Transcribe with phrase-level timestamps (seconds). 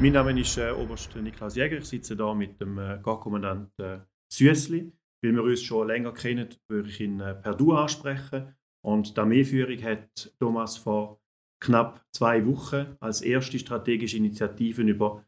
[0.00, 1.78] Mein Name ist äh, Oberst Niklas Jäger.
[1.78, 3.98] Ich sitze hier mit dem äh, Garkommandant äh,
[4.32, 4.92] Süssli.
[5.20, 8.54] Weil wir uns schon länger kennen, würde ich ihn äh, per Du ansprechen.
[8.84, 11.20] Und die Armeeführung hat Thomas vor
[11.60, 15.24] knapp zwei Wochen als erste strategische Initiative über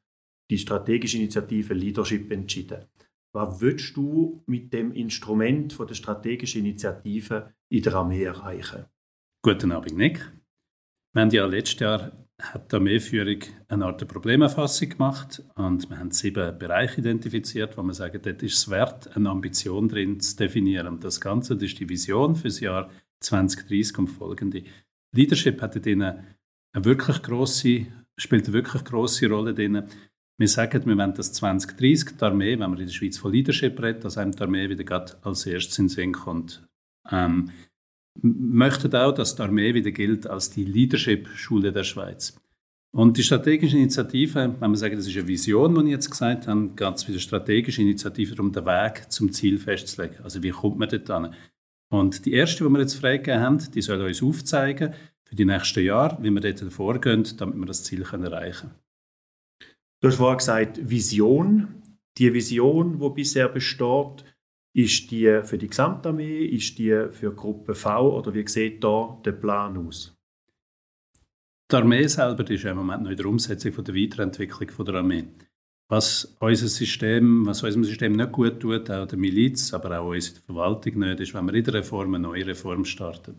[0.49, 2.85] die strategische Initiative Leadership entschieden.
[3.35, 8.85] Was willst du mit dem Instrument von der strategischen Initiative in der Armee erreichen?
[9.43, 10.33] Guten Abend, Nick.
[11.13, 16.11] Wir haben ja letztes Jahr hat die Armeeführung eine Art Problemerfassung gemacht und wir haben
[16.11, 20.89] sieben Bereiche identifiziert, wo wir sagen, dort ist es wert, eine Ambition drin zu definieren.
[20.89, 22.91] Und das Ganze das ist die Vision für das Jahr
[23.21, 24.65] 2030 und folgende.
[25.13, 26.25] Leadership hat eine
[26.75, 29.85] wirklich grosse, spielt eine wirklich grosse Rolle drin.
[30.39, 33.81] Wir sagen, wir wollen das 2030, die Armee, wenn man in der Schweiz von Leadership
[33.83, 36.67] redet, dass einem die Armee wieder als erstes in den Sinn kommt.
[37.11, 37.51] Ähm,
[38.23, 42.41] möchten auch, dass die Armee wieder gilt als die Leadership-Schule der Schweiz.
[42.93, 46.49] Und die strategische Initiative, wenn wir sagen, das ist eine Vision, die ich jetzt gesagt
[46.49, 50.25] habe, geht es bei der strategischen Initiative darum, den Weg zum Ziel festzulegen.
[50.25, 51.35] Also wie kommt man dort an?
[51.89, 54.95] Und die erste, die wir jetzt freigegeben haben, die soll uns aufzeigen
[55.25, 58.75] für die nächsten Jahre, wie wir dort vorgehen, damit wir das Ziel erreichen können.
[60.01, 61.77] Du hast vorhin gesagt, Vision.
[62.19, 64.25] Die Vision, die bisher besteht,
[64.73, 69.33] ist die für die Gesamtarmee, ist die für Gruppe V oder wie sieht da der
[69.33, 70.17] Plan aus?
[71.71, 74.97] Die Armee selber ist im Moment noch in der Umsetzung von der Weiterentwicklung von der
[74.97, 75.29] Armee.
[75.89, 80.41] Was unser System, was unserem System nicht gut tut, auch der Miliz, aber auch unsere
[80.41, 83.37] Verwaltung nicht, ist, wenn wir in der Reform eine neue Reform starten.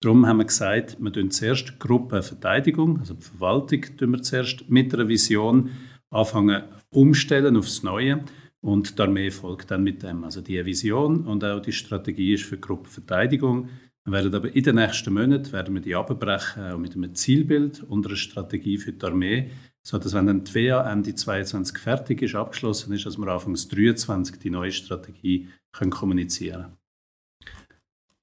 [0.00, 4.94] Darum haben wir gesagt, wir tun zuerst Gruppenverteidigung, also die Verwaltung, tun wir zuerst mit
[4.94, 5.70] einer Vision
[6.10, 8.22] anfangen umstellen aufs Neue
[8.60, 10.24] und die Armee folgt dann mit dem.
[10.24, 13.68] Also die Vision und auch die Strategie ist für Gruppenverteidigung.
[14.04, 17.82] Wir werden aber in den nächsten Monaten werden wir die abbrechen, auch mit einem Zielbild
[17.82, 19.50] und einer Strategie für die Armee,
[19.82, 24.38] sodass wenn dann die WA Ende 2022 fertig ist, abgeschlossen ist, dass wir Anfang 2023
[24.38, 26.78] die neue Strategie können kommunizieren können.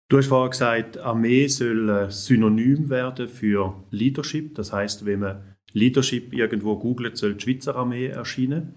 [0.07, 4.53] Du hast vorhin gesagt, Armee soll synonym werden für Leadership.
[4.53, 8.75] Das heißt, wenn man Leadership irgendwo googelt, soll die Schweizer Armee erscheinen.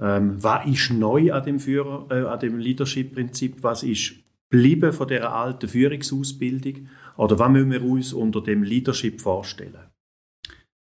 [0.00, 3.62] Ähm, was ist neu an dem, äh, dem Leadership-Prinzip?
[3.62, 4.14] Was ist
[4.50, 6.88] geblieben von dieser alten Führungsausbildung?
[7.16, 9.88] Oder was müssen wir uns unter dem Leadership vorstellen?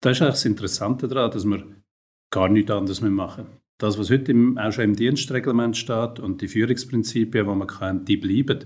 [0.00, 1.64] Das ist eigentlich das Interessante daran, dass wir
[2.30, 3.46] gar nichts anderes mehr machen.
[3.78, 8.04] Das, was heute im, auch schon im Dienstreglement steht und die Führungsprinzipien, die man kann,
[8.04, 8.64] die bleiben.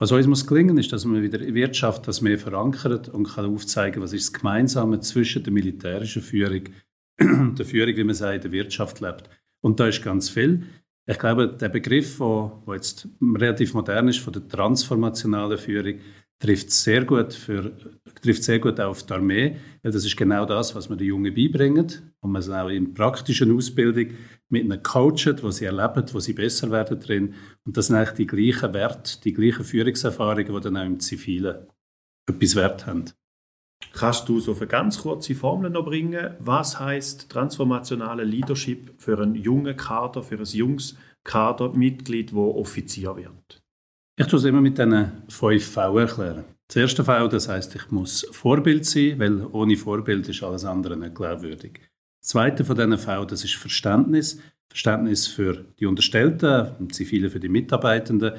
[0.00, 4.02] Was uns muss gelingen, ist, dass man wieder Wirtschaft das mehr verankert und kann aufzeigen,
[4.02, 6.62] was ist das Gemeinsame zwischen der militärischen Führung
[7.20, 9.28] und der Führung, wie man sagt, der Wirtschaft lebt.
[9.60, 10.64] Und da ist ganz viel.
[11.06, 16.00] Ich glaube, der Begriff, der jetzt relativ modern ist, von der transformationalen Führung,
[16.38, 17.72] trifft sehr gut, für,
[18.22, 21.34] trifft sehr gut auf die Armee, weil das ist genau das, was wir den Jungen
[21.34, 21.86] beibringen
[22.20, 24.14] und man es auch in praktischen Ausbildung
[24.48, 28.16] mit ihnen coachen, wo sie erleben, wo sie besser werden drin und das sind eigentlich
[28.16, 31.66] die gleichen Werte, die gleichen Führungserfahrungen, die dann auch im Zivilen
[32.28, 33.06] etwas wert haben.
[33.92, 36.34] Kannst du so für ganz kurze Formeln noch bringen?
[36.38, 43.60] Was heißt transformationale Leadership für einen jungen Kader, für ein junges Kadermitglied, wo Offizier wird?
[44.16, 46.44] Ich tue es immer mit diesen fünf V erklären.
[46.68, 50.96] Das erste V, das heißt, ich muss Vorbild sein, weil ohne Vorbild ist alles andere
[50.96, 51.80] nicht glaubwürdig.
[52.20, 54.40] Das zweite von diesen V, das ist Verständnis.
[54.68, 58.34] Verständnis für die Unterstellten, im Zivilen für die Mitarbeitenden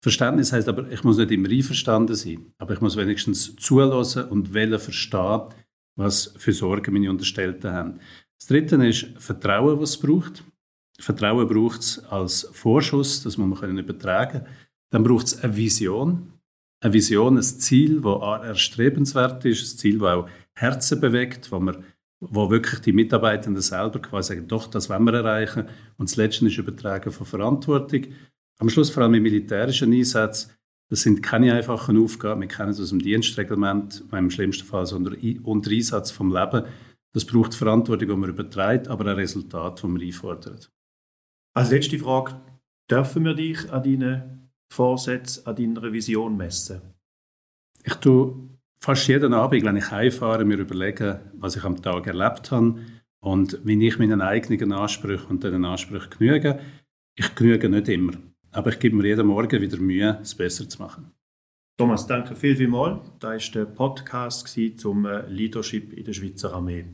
[0.00, 4.54] Verständnis heißt aber, ich muss nicht immer einverstanden sein, aber ich muss wenigstens zulassen und
[4.54, 5.42] wollen verstehen,
[5.96, 8.00] was für Sorgen meine Unterstellten haben.
[8.38, 10.44] Das Dritte ist Vertrauen, was es braucht.
[11.00, 14.46] Vertrauen braucht es als Vorschuss, das muss man übertragen können.
[14.90, 16.32] Dann braucht es eine Vision.
[16.80, 21.84] Eine Vision, ein Ziel, das erstrebenswert ist, ein Ziel, das auch Herzen bewegt, wo, man,
[22.20, 25.64] wo wirklich die Mitarbeitenden selber quasi sagen, doch, das wollen wir erreichen.
[25.96, 28.06] Und das Letzte ist Übertragen von Verantwortung.
[28.60, 30.52] Am Schluss vor allem im militärischen Einsatz,
[30.90, 32.40] das sind keine einfachen Aufgaben.
[32.40, 36.64] Wir kennen es aus dem Dienstreglement, im schlimmsten Fall so unter, unter Einsatz vom Leben.
[37.12, 40.70] Das braucht Verantwortung, die man überträgt, aber ein Resultat, das man einfordert.
[41.54, 42.40] Als letzte Frage,
[42.90, 46.80] dürfen wir dich an deinen Vorsätzen, an deiner Vision messen?
[47.84, 48.34] Ich tue
[48.80, 52.80] fast jeden Abend, wenn ich heimfahre, mir überlegen, was ich am Tag erlebt habe
[53.20, 56.60] und wie ich meinen eigenen Ansprüchen und diesen Ansprüchen genüge.
[57.16, 58.12] Ich genüge nicht immer.
[58.52, 61.12] Aber ich gebe mir jeden Morgen wieder Mühe, es besser zu machen.
[61.78, 63.00] Thomas, danke viel, viel mal.
[63.20, 66.86] Das war der Podcast zum äh, Leadership in der Schweizer Armee.